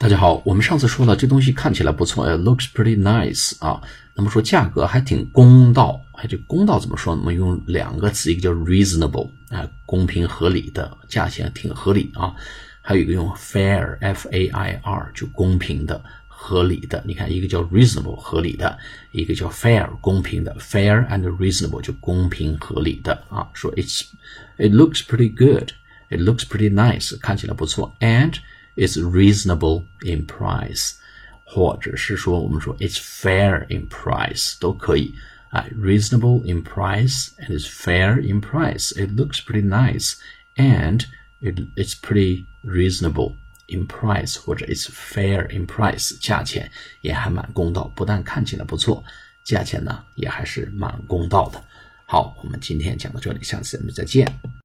[0.00, 3.82] 大家好，我们上次说了，这东西看起来不错，it looks pretty nice 啊。
[4.14, 7.20] 那么说价格还挺公道，哎，这公道怎么说呢？
[7.20, 12.32] 我们用两个词，一个叫 reasonable 啊，公平合理的，价钱挺合理啊。
[12.80, 17.02] 还有一个用 fair，f a i r，就公平的、合理的。
[17.04, 18.78] 你看，一个叫 reasonable 合理的，
[19.10, 23.48] 一个叫 fair 公平的，fair and reasonable 就公平合理的啊。
[23.52, 24.02] 说 it's
[24.58, 28.34] it looks pretty good，it looks pretty nice，看起来不错，and
[28.77, 30.93] It's reasonable in price，
[31.45, 35.13] 或者是说我们说 it's fair in price 都可以
[35.49, 35.65] 啊。
[35.75, 38.91] Reasonable in price and it's fair in price.
[38.93, 40.15] It looks pretty nice
[40.55, 41.05] and
[41.39, 43.35] it it's pretty reasonable
[43.67, 49.03] in price，或者 it's fair in price，价钱也还蛮公道，不但看起来不错，
[49.43, 51.63] 价钱呢也还是蛮公道的。
[52.05, 54.46] 好，我们今天讲到这里，下次咱们再见。